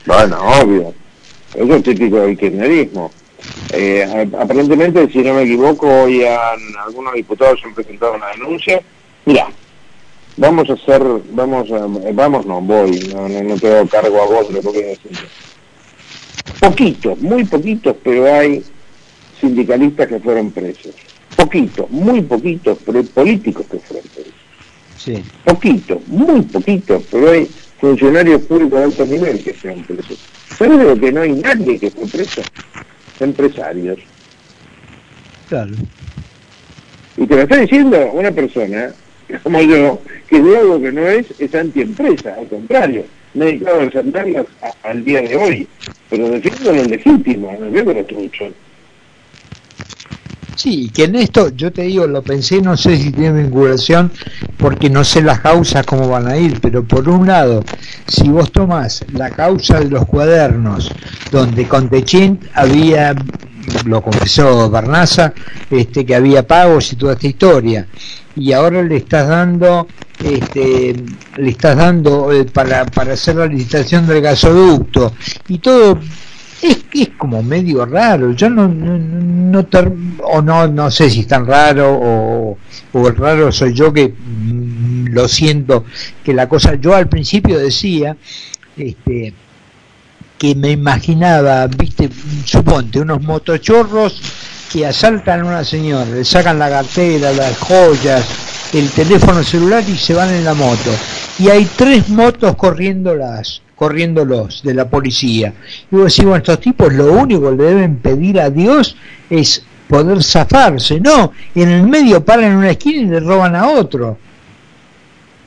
Bueno, 0.05 0.37
obvio. 0.61 1.04
Eso 1.55 1.75
es 1.75 1.83
típico 1.83 2.17
del 2.17 2.37
kirchnerismo. 2.37 3.11
Eh, 3.73 4.03
ap- 4.03 4.41
aparentemente, 4.41 5.09
si 5.09 5.19
no 5.19 5.33
me 5.35 5.43
equivoco, 5.43 5.87
hoy 5.87 6.23
han, 6.23 6.59
algunos 6.85 7.13
diputados 7.13 7.59
han 7.63 7.73
presentado 7.73 8.13
una 8.15 8.27
denuncia. 8.29 8.81
Mira, 9.25 9.47
vamos 10.37 10.69
a 10.69 10.73
hacer, 10.73 11.01
vamos 11.31 11.71
a, 11.71 11.77
eh, 12.07 12.11
vamos 12.13 12.45
no, 12.45 12.61
voy, 12.61 12.99
no, 13.13 13.27
no, 13.29 13.43
no 13.43 13.55
te 13.57 13.73
hago 13.75 13.87
cargo 13.87 14.21
a 14.21 14.25
vos 14.25 14.47
de 14.49 14.53
lo 14.55 14.61
que 14.61 14.67
voy 14.69 14.83
a 14.83 14.87
decir. 14.87 15.11
Poquitos, 16.59 17.17
muy 17.19 17.43
poquitos, 17.45 17.95
pero 18.03 18.33
hay 18.33 18.63
sindicalistas 19.39 20.07
que 20.07 20.19
fueron 20.19 20.51
presos. 20.51 20.93
Poquitos, 21.35 21.89
muy 21.89 22.21
poquitos, 22.21 22.77
pero 22.85 22.99
hay 22.99 23.05
políticos 23.05 23.65
que 23.69 23.77
fueron 23.79 24.07
presos. 24.13 24.33
sí, 24.97 25.23
Poquito, 25.43 26.01
muy 26.07 26.41
poquito, 26.41 27.01
pero 27.11 27.31
hay 27.31 27.47
funcionarios 27.85 28.41
públicos 28.41 28.79
de 28.79 28.85
alto 28.85 29.05
nivel 29.05 29.43
que 29.43 29.53
sean 29.53 29.83
presos. 29.83 30.17
¿Sabes 30.57 30.81
lo 30.81 30.99
que 30.99 31.11
no 31.11 31.21
hay 31.21 31.33
nadie 31.33 31.77
que 31.77 31.91
fue 31.91 32.07
preso? 32.07 32.41
Empresarios. 33.19 33.99
claro. 35.47 35.71
Y 37.15 37.27
te 37.27 37.35
lo 37.35 37.41
está 37.43 37.57
diciendo 37.57 38.11
una 38.11 38.31
persona, 38.31 38.91
como 39.43 39.61
yo, 39.61 40.01
que 40.27 40.41
de 40.41 40.57
algo 40.57 40.81
que 40.81 40.91
no 40.91 41.07
es, 41.07 41.27
es 41.39 41.53
antiempresa, 41.53 42.35
al 42.39 42.47
contrario, 42.47 43.05
me 43.35 43.45
he 43.45 43.47
dedicado 43.49 43.79
a 43.79 43.83
defenderlas 43.85 44.47
al 44.81 45.05
día 45.05 45.21
de 45.21 45.35
hoy, 45.37 45.67
pero 46.09 46.29
defiendo 46.29 46.73
lo 46.73 46.83
legítimo, 46.85 47.55
no 47.57 47.65
defiendo 47.67 47.93
lo 47.93 48.05
trucho. 48.05 48.45
Sí, 50.55 50.89
que 50.93 51.03
en 51.03 51.15
esto, 51.15 51.49
yo 51.49 51.71
te 51.71 51.83
digo, 51.83 52.07
lo 52.07 52.21
pensé, 52.21 52.61
no 52.61 52.77
sé 52.77 52.95
si 52.97 53.11
tiene 53.11 53.43
vinculación, 53.43 54.11
porque 54.57 54.89
no 54.89 55.03
sé 55.03 55.21
las 55.21 55.41
causas 55.41 55.85
cómo 55.85 56.07
van 56.07 56.27
a 56.27 56.37
ir, 56.37 56.61
pero 56.61 56.83
por 56.83 57.09
un 57.09 57.27
lado, 57.27 57.63
si 58.07 58.29
vos 58.29 58.51
tomás 58.51 59.03
la 59.13 59.31
causa 59.31 59.79
de 59.79 59.89
los 59.89 60.05
cuadernos, 60.05 60.91
donde 61.29 61.67
con 61.67 61.89
Techint 61.89 62.45
había, 62.53 63.13
lo 63.85 64.01
confesó 64.01 64.69
Barnaza, 64.69 65.33
este, 65.69 66.05
que 66.05 66.15
había 66.15 66.47
pagos 66.47 66.93
y 66.93 66.95
toda 66.95 67.13
esta 67.13 67.27
historia, 67.27 67.87
y 68.37 68.53
ahora 68.53 68.81
le 68.81 68.97
estás 68.97 69.27
dando 69.27 69.87
este, 70.23 70.95
le 71.37 71.49
estás 71.49 71.75
dando 71.75 72.31
eh, 72.31 72.45
para, 72.45 72.85
para 72.85 73.13
hacer 73.13 73.35
la 73.35 73.47
licitación 73.47 74.07
del 74.07 74.21
gasoducto 74.21 75.13
y 75.49 75.57
todo 75.57 75.99
es, 76.65 76.85
es 76.93 77.09
como 77.17 77.41
medio 77.43 77.85
raro. 77.85 78.31
Yo 78.31 78.49
no, 78.49 78.67
no, 78.67 78.97
no 78.97 79.67
o 80.23 80.41
no, 80.41 80.67
no 80.67 80.91
sé 80.91 81.09
si 81.09 81.21
es 81.21 81.27
tan 81.27 81.45
raro 81.45 81.93
o, 81.93 82.57
o 82.93 83.09
raro 83.11 83.51
soy 83.51 83.73
yo 83.73 83.93
que 83.93 84.09
mm, 84.09 85.07
lo 85.13 85.27
siento 85.27 85.85
que 86.23 86.33
la 86.33 86.47
cosa. 86.49 86.75
Yo 86.75 86.95
al 86.95 87.07
principio 87.07 87.59
decía, 87.59 88.17
este, 88.77 89.33
que 90.37 90.55
me 90.55 90.71
imaginaba, 90.71 91.67
viste, 91.67 92.09
suponte, 92.45 92.99
unos 92.99 93.21
motochorros 93.21 94.21
que 94.71 94.85
asaltan 94.85 95.41
a 95.41 95.45
una 95.45 95.63
señora, 95.63 96.05
le 96.05 96.25
sacan 96.25 96.59
la 96.59 96.69
cartera, 96.69 97.31
las 97.31 97.57
joyas, 97.57 98.25
el 98.73 98.89
teléfono 98.89 99.43
celular 99.43 99.83
y 99.87 99.95
se 99.95 100.13
van 100.13 100.33
en 100.33 100.43
la 100.43 100.53
moto. 100.53 100.91
Y 101.39 101.49
hay 101.49 101.65
tres 101.77 102.09
motos 102.09 102.55
corriéndolas 102.55 103.61
corriéndolos 103.75 104.63
de 104.63 104.73
la 104.73 104.89
policía. 104.89 105.53
Y 105.91 105.95
vos 105.95 106.05
decís, 106.05 106.23
bueno, 106.23 106.37
estos 106.37 106.59
tipos 106.59 106.93
lo 106.93 107.13
único 107.13 107.51
que 107.51 107.57
le 107.57 107.63
deben 107.63 107.97
pedir 107.97 108.39
a 108.39 108.49
Dios 108.49 108.95
es 109.29 109.65
poder 109.87 110.23
zafarse, 110.23 110.99
no, 110.99 111.31
en 111.53 111.69
el 111.69 111.83
medio 111.83 112.23
paran 112.23 112.51
en 112.51 112.57
una 112.57 112.71
esquina 112.71 113.01
y 113.01 113.05
le 113.05 113.19
roban 113.19 113.55
a 113.55 113.69
otro. 113.69 114.17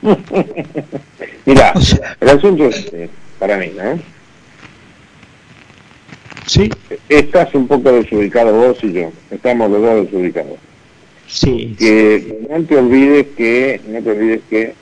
Mira, 1.45 1.73
el 2.21 2.29
asunto 2.29 2.65
es, 2.65 2.93
eh, 2.93 3.09
para 3.37 3.57
mí, 3.57 3.71
¿no? 3.75 3.99
Sí. 6.45 6.69
Estás 7.09 7.53
un 7.53 7.67
poco 7.67 7.91
desubicado 7.91 8.53
vos 8.53 8.77
y 8.83 8.93
yo, 8.93 9.11
estamos 9.29 9.69
los 9.69 9.81
dos 9.81 10.05
desubicados. 10.05 10.57
Sí. 11.27 11.75
Que 11.77 12.47
no 12.49 12.63
te 12.63 12.77
olvides 12.77 13.27
que, 13.37 13.81
no 13.87 14.01
te 14.01 14.11
olvides 14.11 14.41
que 14.49 14.73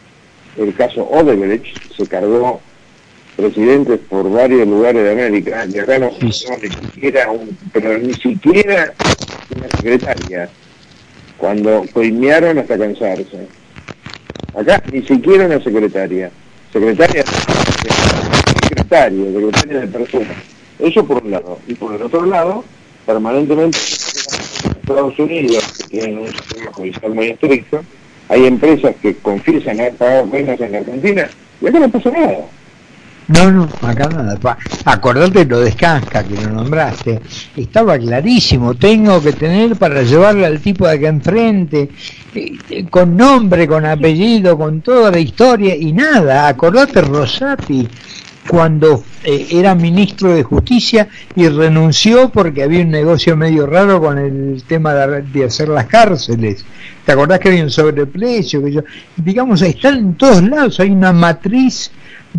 el 0.58 0.74
caso 0.76 1.04
Odebrecht 1.10 1.94
se 1.96 2.08
cargó 2.08 2.62
presidentes 3.38 4.00
por 4.10 4.30
varios 4.32 4.68
lugares 4.68 5.04
de 5.04 5.12
América, 5.12 5.66
y 5.72 5.78
acá 5.78 6.00
no, 6.00 6.12
ni 6.20 6.32
siquiera 6.34 7.32
un, 7.32 7.56
pero 7.72 7.98
ni 8.00 8.14
siquiera 8.16 8.94
una 9.56 9.70
secretaria, 9.70 10.50
cuando 11.38 11.86
coimearon 11.94 12.58
hasta 12.58 12.78
cansarse. 12.78 13.48
Acá 14.56 14.84
ni 14.92 15.04
siquiera 15.04 15.46
una 15.46 15.64
secretaria, 15.64 16.32
secretaria, 16.74 17.24
secretaria, 18.64 19.32
secretaria 19.32 19.80
de 19.82 19.88
personas. 19.88 20.38
Eso 20.80 21.06
por 21.06 21.24
un 21.24 21.32
lado. 21.32 21.60
Y 21.68 21.76
por 21.76 21.94
el 21.94 22.02
otro 22.02 22.26
lado, 22.26 22.64
permanentemente 23.06 23.78
en 24.64 24.72
Estados 24.72 25.20
Unidos, 25.20 25.64
que 25.78 26.00
tienen 26.00 26.20
un 26.20 26.28
sistema 26.28 26.74
judicial 26.74 27.14
muy 27.14 27.28
estricto, 27.28 27.82
hay 28.30 28.46
empresas 28.48 28.96
que 29.00 29.16
confiesan 29.16 29.80
haber 29.80 29.94
pagado 29.94 30.26
penas 30.26 30.60
en 30.60 30.72
la 30.72 30.80
Argentina 30.80 31.30
y 31.62 31.68
acá 31.68 31.80
no 31.80 31.90
pasa 31.90 32.10
nada. 32.10 32.40
No, 33.28 33.52
no, 33.52 33.68
acá 33.82 34.08
nada. 34.08 34.38
Acordate 34.86 35.44
lo 35.44 35.60
de 35.60 35.72
Skanska 35.72 36.24
que 36.24 36.36
lo 36.36 36.50
nombraste. 36.50 37.20
Estaba 37.58 37.98
clarísimo. 37.98 38.76
Tengo 38.76 39.22
que 39.22 39.34
tener 39.34 39.76
para 39.76 40.02
llevarle 40.04 40.46
al 40.46 40.62
tipo 40.62 40.88
de 40.88 40.94
acá 40.94 41.10
enfrente, 41.10 41.90
eh, 42.34 42.58
eh, 42.70 42.86
con 42.90 43.18
nombre, 43.18 43.68
con 43.68 43.86
apellido, 43.86 44.58
con 44.58 44.82
toda 44.82 45.12
la 45.12 45.20
historia 45.20 45.76
y 45.76 45.92
nada. 45.92 46.48
Acordate 46.48 47.02
Rosati 47.02 47.88
cuando 48.48 49.04
eh, 49.26 49.48
era 49.52 49.76
ministro 49.76 50.34
de 50.34 50.44
Justicia 50.44 51.10
y 51.36 51.50
renunció 51.50 52.30
porque 52.30 52.64
había 52.64 52.82
un 52.82 52.92
negocio 52.92 53.36
medio 53.36 53.68
raro 53.68 54.00
con 54.00 54.18
el 54.18 54.64
tema 54.64 54.94
de, 54.94 55.44
hacer 55.44 55.68
las 55.68 55.88
cárceles. 55.88 56.64
¿Te 57.06 57.12
acordás 57.12 57.40
que 57.40 57.50
había 57.50 57.64
un 57.64 57.72
sobreprecio? 57.72 58.64
Que 58.64 58.72
yo, 58.72 58.82
digamos, 59.18 59.62
están 59.62 59.98
en 59.98 60.14
todos 60.16 60.42
lados. 60.44 60.80
Hay 60.80 60.92
una 60.92 61.12
matriz 61.12 61.92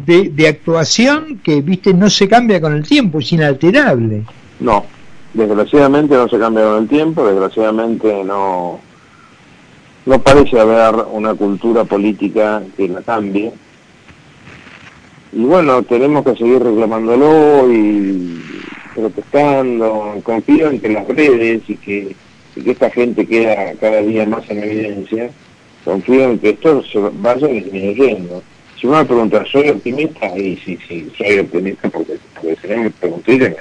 de, 0.05 0.49
actuación 0.49 1.41
que, 1.43 1.61
viste, 1.61 1.95
no 1.95 2.11
se 2.11 2.29
cambia 2.29 2.61
con 2.61 2.75
el 2.75 2.87
tiempo, 2.87 3.21
es 3.21 3.33
inalterable. 3.33 4.25
No, 4.61 4.85
desgraciadamente 5.35 6.15
no 6.15 6.29
se 6.29 6.39
cambia 6.39 6.65
con 6.65 6.83
el 6.83 6.89
tiempo, 6.89 7.27
desgraciadamente 7.27 8.25
no, 8.25 8.81
no 10.07 10.19
parece 10.21 10.59
haber 10.59 11.05
una 11.13 11.35
cultura 11.35 11.85
política 11.85 12.63
que 12.77 12.89
la 12.89 13.03
cambie. 13.03 13.53
Y 15.33 15.45
bueno, 15.45 15.83
tenemos 15.83 16.25
que 16.25 16.37
seguir 16.37 16.63
reclamándolo 16.63 17.71
y 17.71 18.43
protestando. 18.95 20.19
Confío 20.23 20.71
en 20.71 20.81
que 20.81 20.89
las 20.89 21.07
redes 21.07 21.63
y 21.69 21.77
que, 21.77 22.17
y 22.57 22.63
que 22.63 22.71
esta 22.71 22.91
gente 22.91 23.27
queda 23.27 23.75
cada 23.81 24.01
día 24.01 24.27
más 24.27 24.49
en 24.49 24.63
evidencia. 24.63 25.31
Confío 25.85 26.25
en 26.25 26.39
que 26.39 26.51
esto 26.51 26.83
se 26.85 26.99
vaya 26.99 27.47
disminuyendo. 27.47 28.43
Si 28.81 28.87
uno 28.87 28.99
me 28.99 29.05
pregunta, 29.05 29.45
¿soy 29.51 29.71
optimista? 29.71 30.39
Y 30.39 30.57
sí, 30.65 30.79
sí, 30.87 31.11
soy 31.19 31.41
optimista 31.41 31.89
porque, 31.89 32.17
porque 32.35 32.57
si 32.63 32.69
no 32.69 32.83
me 32.85 32.91
pregunté, 32.91 33.57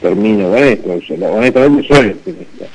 termino 0.00 0.50
con 0.50 0.58
esto. 0.58 0.90
honestamente 1.26 1.88
soy 1.88 2.08
optimista. 2.08 2.66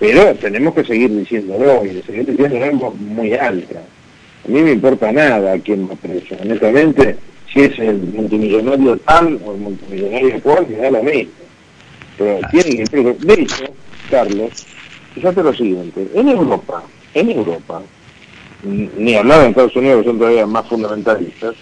Pero 0.00 0.34
tenemos 0.34 0.74
que 0.74 0.84
seguir 0.84 1.10
diciéndolo 1.10 1.84
y 1.84 2.02
seguir 2.02 2.26
diciéndolo 2.26 2.64
algo 2.64 2.90
muy 2.98 3.34
alto. 3.34 3.76
A 4.44 4.48
mí 4.48 4.62
me 4.62 4.72
importa 4.72 5.12
nada 5.12 5.52
a 5.54 5.58
quién 5.58 5.88
va 5.88 5.94
preso. 5.94 6.36
Honestamente, 6.40 7.16
si 7.52 7.60
es 7.60 7.78
el 7.78 7.98
multimillonario 7.98 8.96
tal 8.98 9.40
o 9.44 9.52
el 9.52 9.60
multimillonario 9.60 10.42
cual, 10.42 10.66
me 10.68 10.76
da 10.76 10.90
lo 10.90 11.02
mismo. 11.02 11.32
Pero 12.18 12.40
tiene 12.50 12.84
que. 12.84 13.14
De 13.26 13.34
hecho, 13.34 13.64
Carlos, 14.10 14.66
fíjate 15.14 15.42
lo 15.42 15.54
siguiente. 15.54 16.08
En 16.14 16.28
Europa, 16.28 16.82
en 17.14 17.30
Europa, 17.30 17.82
ni 18.62 19.14
hablar 19.14 19.42
en 19.42 19.50
Estados 19.50 19.76
Unidos, 19.76 20.02
que 20.02 20.08
son 20.08 20.18
todavía 20.18 20.46
más 20.46 20.66
fundamentalistas, 20.66 21.54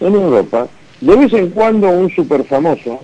en 0.00 0.14
Europa, 0.14 0.66
de 1.00 1.16
vez 1.16 1.32
en 1.32 1.50
cuando 1.50 1.88
un 1.88 2.10
super 2.10 2.44
famoso 2.44 3.00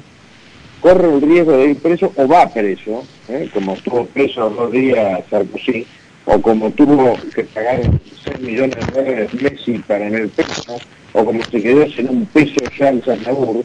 corre 0.81 1.13
el 1.13 1.21
riesgo 1.21 1.53
de 1.53 1.71
ir 1.71 1.77
preso 1.77 2.13
o 2.17 2.27
va 2.27 2.49
preso, 2.49 3.05
¿eh? 3.29 3.49
como 3.53 3.75
estuvo 3.75 4.07
preso 4.07 4.51
dos 4.51 4.73
días 4.73 5.23
Sarkozy, 5.31 5.87
o 6.25 6.41
como 6.41 6.71
tuvo 6.71 7.17
que 7.35 7.45
pagar 7.45 7.81
6 8.25 8.41
millones 8.41 8.77
de 8.87 9.03
dólares 9.03 9.35
Messi 9.35 9.79
para 9.87 10.07
en 10.07 10.15
el 10.15 10.29
peso, 10.29 10.79
o 11.13 11.25
como 11.25 11.43
se 11.45 11.63
quedó 11.63 11.87
sin 11.91 12.09
un 12.09 12.27
peso 12.27 12.55
Charles 12.77 13.07
Aznavour, 13.07 13.65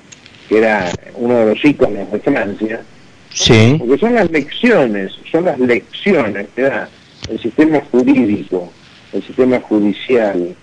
que 0.50 0.58
era 0.58 0.92
uno 1.16 1.38
de 1.38 1.46
los 1.54 1.66
íconos 1.66 2.12
de 2.12 2.20
Francia, 2.20 2.82
sí. 3.30 3.76
porque 3.80 3.98
son 3.98 4.16
las 4.16 4.30
lecciones, 4.32 5.14
son 5.32 5.46
las 5.46 5.60
lecciones 5.60 6.48
que 6.56 6.64
da 6.64 6.90
el 7.30 7.40
sistema 7.40 7.82
jurídico 7.92 8.72
el 9.14 9.24
sistema 9.24 9.60
judicial 9.62 10.56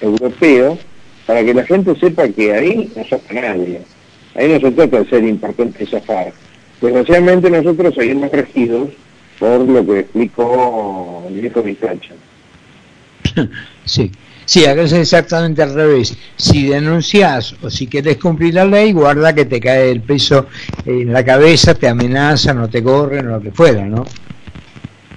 europeo 0.00 0.78
para 1.26 1.44
que 1.44 1.54
la 1.54 1.64
gente 1.64 1.94
sepa 1.96 2.28
que 2.28 2.52
ahí 2.52 2.92
no 2.96 3.04
zafa 3.04 3.34
nadie. 3.34 3.80
Ahí 4.34 4.48
no 4.48 4.60
se 4.60 4.70
trata 4.72 5.00
de 5.00 5.08
ser 5.08 5.24
importante 5.24 5.86
zafar. 5.86 6.32
Desgraciadamente 6.80 7.50
nosotros 7.50 7.94
seguimos 7.94 8.30
regidos 8.32 8.88
por 9.38 9.60
lo 9.60 9.86
que 9.86 10.00
explicó 10.00 11.24
el 11.28 11.40
viejo 11.40 11.62
Vizcacha. 11.62 12.14
Sí, 13.84 14.12
sí, 14.44 14.64
acá 14.64 14.82
es 14.82 14.92
exactamente 14.92 15.60
al 15.60 15.74
revés. 15.74 16.16
Si 16.36 16.68
denuncias 16.68 17.56
o 17.62 17.68
si 17.68 17.88
quieres 17.88 18.16
cumplir 18.18 18.54
la 18.54 18.64
ley, 18.64 18.92
guarda 18.92 19.34
que 19.34 19.44
te 19.44 19.58
cae 19.58 19.90
el 19.90 20.02
peso 20.02 20.46
en 20.86 21.12
la 21.12 21.24
cabeza, 21.24 21.74
te 21.74 21.88
amenazan 21.88 22.58
o 22.58 22.68
te 22.68 22.80
corren 22.80 23.26
o 23.26 23.30
lo 23.32 23.40
que 23.40 23.50
fuera, 23.50 23.84
¿no? 23.84 24.04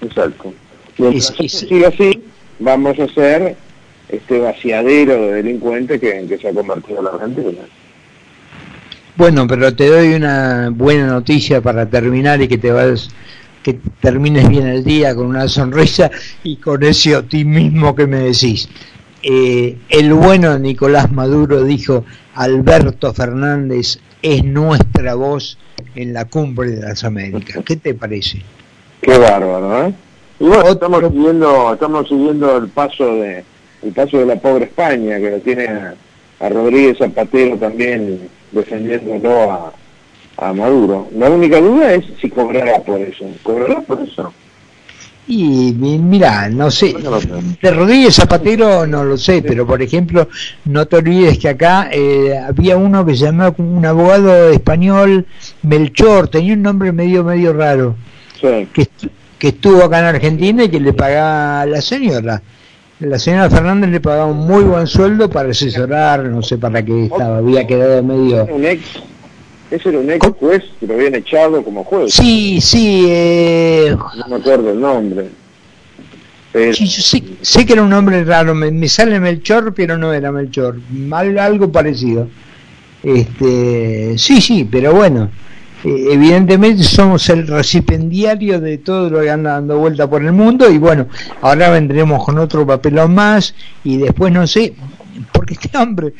Exacto. 0.02 0.52
Y 0.98 1.22
sigue 1.22 1.86
así, 1.86 2.24
vamos 2.60 3.00
a 3.00 3.04
hacer 3.04 3.56
este 4.10 4.40
vaciadero 4.40 5.28
de 5.28 5.34
delincuentes 5.34 6.00
que, 6.00 6.20
en 6.20 6.28
que 6.28 6.38
se 6.38 6.50
ha 6.50 6.54
convertido 6.54 7.02
la 7.02 7.12
Argentina. 7.12 7.62
Bueno, 9.16 9.48
pero 9.48 9.74
te 9.74 9.88
doy 9.88 10.14
una 10.14 10.70
buena 10.72 11.08
noticia 11.08 11.62
para 11.62 11.86
terminar 11.90 12.42
y 12.42 12.48
que 12.48 12.58
te 12.58 12.72
vas 12.72 13.10
que 13.64 13.80
termines 14.00 14.48
bien 14.48 14.68
el 14.68 14.84
día 14.84 15.16
con 15.16 15.26
una 15.26 15.48
sonrisa 15.48 16.12
y 16.44 16.58
con 16.58 16.84
ese 16.84 17.16
optimismo 17.16 17.96
que 17.96 18.06
me 18.06 18.20
decís. 18.20 18.70
Eh, 19.24 19.78
el 19.90 20.14
bueno 20.14 20.60
Nicolás 20.60 21.12
Maduro 21.12 21.64
dijo, 21.64 22.06
Alberto 22.36 23.12
Fernández 23.12 23.98
es 24.22 24.44
nuestra 24.44 25.16
voz 25.16 25.58
en 25.96 26.14
la 26.14 26.26
cumbre 26.26 26.72
de 26.72 26.82
las 26.82 27.04
Américas. 27.04 27.64
¿Qué 27.66 27.78
te 27.78 27.96
parece? 27.96 28.44
Qué 29.02 29.18
bárbaro, 29.18 29.88
¿eh? 29.88 29.94
Y 30.40 30.44
bueno, 30.44 30.70
estamos 30.70 31.02
siguiendo, 31.12 31.74
estamos 31.74 32.08
siguiendo 32.08 32.58
el 32.58 32.68
paso 32.70 33.06
de 33.16 33.44
el 33.84 33.92
paso 33.92 34.18
de 34.18 34.26
la 34.26 34.36
pobre 34.36 34.66
España, 34.66 35.20
que 35.20 35.32
lo 35.32 35.40
tiene 35.40 35.68
a, 35.68 36.50
Rodríguez 36.50 36.98
Zapatero 36.98 37.58
también 37.58 38.30
defendiéndolo 38.52 39.52
a, 39.52 39.74
a 40.38 40.54
Maduro. 40.54 41.08
La 41.16 41.30
única 41.30 41.62
duda 41.62 41.94
es 41.94 42.06
si 42.20 42.30
cobrará 42.30 42.80
por 42.80 43.00
eso. 43.00 43.26
¿Cobrará 43.44 43.82
por 43.82 44.02
eso? 44.02 44.34
Y 45.28 45.74
mira, 45.74 46.50
no 46.50 46.70
sé, 46.70 46.94
de 47.62 47.72
Rodríguez 47.72 48.16
Zapatero 48.16 48.86
no 48.86 49.04
lo 49.04 49.18
sé, 49.18 49.42
pero 49.42 49.66
por 49.66 49.82
ejemplo, 49.82 50.28
no 50.66 50.86
te 50.86 50.98
olvides 50.98 51.40
que 51.40 51.50
acá 51.50 51.90
eh, 51.92 52.38
había 52.38 52.78
uno 52.78 53.04
que 53.04 53.16
se 53.16 53.26
llamaba 53.26 53.56
un 53.58 53.84
abogado 53.84 54.50
español, 54.50 55.26
Melchor, 55.64 56.28
tenía 56.28 56.54
un 56.54 56.62
nombre 56.62 56.92
medio 56.92 57.24
medio 57.24 57.54
raro, 57.54 57.96
que, 58.40 58.88
que 59.40 59.50
estuvo 59.50 59.84
acá 59.84 60.00
en 60.00 60.06
Argentina 60.06 60.64
y 60.64 60.70
que 60.70 60.80
le 60.80 60.94
pagaba 60.94 61.62
a 61.62 61.66
la 61.66 61.82
señora. 61.82 62.42
La 63.00 63.20
señora 63.20 63.50
Fernández 63.50 63.90
le 63.90 64.00
pagaba 64.00 64.28
un 64.28 64.48
muy 64.48 64.64
buen 64.64 64.88
sueldo 64.88 65.30
para 65.30 65.50
asesorar, 65.50 66.24
no 66.24 66.42
sé 66.42 66.58
para 66.58 66.84
qué 66.84 67.06
estaba, 67.06 67.38
había 67.38 67.68
quedado 67.68 68.02
medio... 68.02 68.46
Un 68.46 68.66
ex 68.66 69.02
ese 69.72 69.90
era 69.90 70.00
un 70.00 70.10
ex 70.12 70.28
juez 70.40 70.64
que 70.80 70.88
lo 70.88 70.94
habían 70.94 71.16
echado 71.16 71.64
como 71.64 71.84
juez. 71.84 72.14
Sí, 72.14 72.60
sí. 72.62 73.06
Eh... 73.10 73.96
No 74.18 74.28
me 74.28 74.36
acuerdo 74.36 74.72
el 74.72 74.80
nombre. 74.80 75.30
Sí, 76.74 76.88
yo 76.88 77.02
sé, 77.42 77.66
que 77.66 77.74
era 77.74 77.84
un 77.84 77.90
nombre 77.90 78.24
raro, 78.24 78.56
me, 78.56 78.88
sale 78.88 79.20
Melchor, 79.20 79.74
pero 79.74 79.98
no 79.98 80.14
era 80.14 80.32
Melchor, 80.32 80.78
algo 81.38 81.70
parecido. 81.70 82.30
Este, 83.04 84.18
sí, 84.18 84.40
sí, 84.40 84.66
pero 84.70 84.94
bueno, 84.94 85.30
eh, 85.86 86.08
evidentemente 86.14 86.82
somos 86.82 87.30
el 87.30 87.46
recipendiario 87.46 88.60
de 88.60 88.80
todo 88.80 89.08
lo 89.08 89.22
que 89.22 89.30
anda 89.30 89.52
dando 89.52 89.78
vuelta 89.78 90.10
por 90.10 90.24
el 90.24 90.32
mundo 90.32 90.68
y 90.72 90.80
bueno, 90.80 91.08
ahora 91.42 91.70
vendremos 91.70 92.26
con 92.26 92.40
otro 92.40 92.66
papelón 92.66 93.14
más 93.14 93.54
y 93.84 93.98
después 93.98 94.34
no 94.34 94.48
sé, 94.48 94.74
porque 95.32 95.54
este 95.54 95.78
hombre 95.78 96.14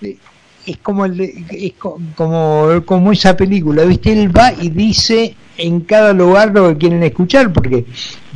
es 0.66 0.76
como 0.82 1.06
el 1.06 1.18
es 1.18 1.72
como 1.74 2.82
como 2.84 3.12
esa 3.12 3.34
película 3.34 3.84
viste 3.84 4.12
él 4.12 4.36
va 4.36 4.52
y 4.52 4.68
dice 4.68 5.34
en 5.56 5.80
cada 5.80 6.12
lugar 6.12 6.52
lo 6.52 6.68
que 6.68 6.78
quieren 6.78 7.02
escuchar 7.04 7.54
porque 7.54 7.86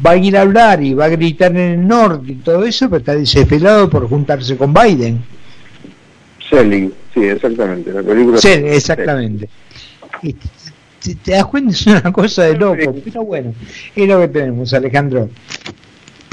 va 0.05 0.13
a 0.13 0.17
ir 0.17 0.35
a 0.35 0.43
hablar 0.43 0.83
y 0.83 0.95
va 0.95 1.07
a 1.07 1.09
gritar 1.09 1.51
en 1.53 1.81
el 1.81 1.87
norte 1.87 2.33
y 2.33 2.37
todo 2.37 2.65
eso 2.65 2.89
pero 2.89 3.01
está 3.01 3.15
desesperado 3.15 3.91
por 3.91 4.09
juntarse 4.09 4.57
con 4.57 4.73
Biden. 4.73 5.23
Selling 6.49 6.91
sí 7.13 7.25
exactamente 7.25 7.93
la 7.93 8.03
película 8.03 8.39
sí 8.39 8.49
exactamente 8.49 9.49
y 10.23 10.35
te, 11.15 11.33
das 11.33 11.47
cuenta 11.47 11.73
es 11.73 11.87
una 11.87 12.13
cosa 12.13 12.45
de 12.45 12.57
loco 12.57 12.95
pero 13.05 13.25
bueno 13.25 13.55
es 13.95 14.09
lo 14.09 14.21
que 14.21 14.29
tenemos 14.29 14.73
Alejandro 14.75 15.29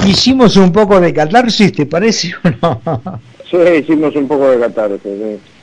hicimos 0.05 0.57
un 0.57 0.71
poco 0.71 0.99
de 0.99 1.13
catarsis 1.13 1.71
te 1.71 1.85
parece 1.85 2.33
o 2.43 2.49
no 2.49 3.21
Sí, 3.49 3.57
hicimos 3.79 4.15
un 4.15 4.27
poco 4.27 4.49
de 4.49 4.59
catarsis. 4.59 4.99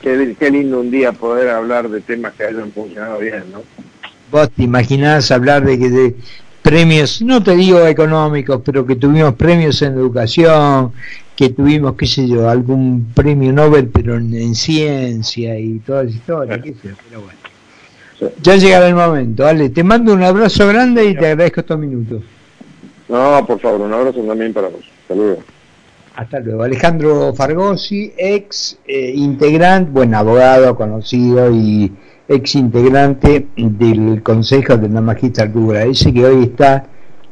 Qué, 0.01 0.51
lindo 0.51 0.79
un 0.79 0.89
día 0.89 1.11
poder 1.11 1.49
hablar 1.49 1.89
de 1.89 1.99
temas 2.01 2.33
que 2.33 2.43
hayan 2.43 2.71
funcionado 2.71 3.19
bien, 3.19 3.43
¿no? 3.51 3.61
Vos 4.31 4.49
te 4.51 4.63
imaginás 4.63 5.31
hablar 5.31 5.65
de 5.65 5.77
que 5.77 5.89
de 5.89 6.15
premios, 6.61 7.21
no 7.21 7.43
te 7.43 7.55
digo 7.55 7.85
económicos, 7.85 8.61
pero 8.63 8.85
que 8.85 8.95
tuvimos 8.95 9.35
premios 9.35 9.81
en 9.81 9.93
educación, 9.93 10.93
que 11.35 11.49
tuvimos, 11.49 11.95
qué 11.95 12.07
sé 12.07 12.27
yo, 12.27 12.49
algún 12.49 13.11
premio 13.13 13.51
Nobel, 13.51 13.89
pero 13.89 14.15
en, 14.15 14.55
ciencia 14.55 15.59
y 15.59 15.79
toda 15.79 16.03
esa 16.03 16.15
historia, 16.15 16.61
qué 16.61 16.73
sé, 16.73 16.95
pero 17.09 17.21
bueno. 17.21 17.52
Ya 18.41 18.55
llegará 18.55 18.87
el 18.87 18.95
momento, 18.95 19.43
vale. 19.43 19.69
Te 19.69 19.83
mando 19.83 20.13
un 20.13 20.23
abrazo 20.23 20.67
grande 20.67 21.05
y 21.05 21.13
te 21.13 21.27
agradezco 21.27 21.61
estos 21.61 21.79
minutos. 21.79 22.21
No, 23.09 23.45
por 23.45 23.59
favor, 23.59 23.81
un 23.81 23.93
abrazo 23.93 24.21
también 24.21 24.53
para 24.53 24.69
vos. 24.69 24.81
Saludos. 25.07 25.39
Hasta 26.15 26.39
luego. 26.39 26.63
Alejandro 26.63 27.33
Fargosi, 27.33 28.13
ex 28.17 28.77
eh, 28.85 29.13
integrante, 29.15 29.91
buen 29.91 30.13
abogado 30.13 30.75
conocido 30.75 31.51
y 31.51 31.91
ex 32.27 32.55
integrante 32.55 33.47
del 33.55 34.21
Consejo 34.21 34.77
de 34.77 34.89
la 34.89 35.01
Magistratura, 35.01 35.83
ese 35.83 36.13
que 36.13 36.25
hoy 36.25 36.43
está 36.43 36.85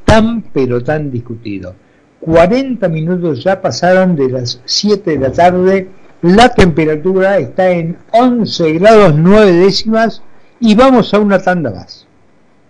tan 0.05 0.43
pero 0.53 0.83
tan 0.83 1.11
discutido. 1.11 1.75
40 2.21 2.87
minutos 2.89 3.43
ya 3.43 3.61
pasaron 3.61 4.15
de 4.15 4.29
las 4.29 4.61
7 4.65 5.11
de 5.11 5.17
la 5.17 5.31
tarde, 5.31 5.87
la 6.21 6.49
temperatura 6.49 7.37
está 7.39 7.71
en 7.71 7.97
11 8.11 8.73
grados 8.73 9.15
9 9.15 9.51
décimas 9.53 10.21
y 10.61 10.75
vamos 10.75 11.13
a 11.13 11.19
una 11.19 11.39
tanda 11.39 11.71
más. 11.71 12.05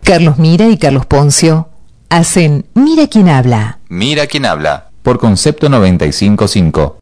Carlos 0.03 0.39
Mira 0.39 0.67
y 0.67 0.77
Carlos 0.77 1.05
Poncio 1.05 1.69
hacen 2.09 2.65
Mira 2.73 3.07
quién 3.07 3.29
habla. 3.29 3.79
Mira 3.89 4.25
quién 4.25 4.45
habla 4.45 4.89
por 5.03 5.19
concepto 5.19 5.69
955. 5.69 6.97